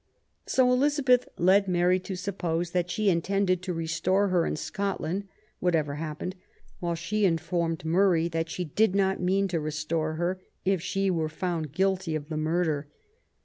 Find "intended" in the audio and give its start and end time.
3.11-3.61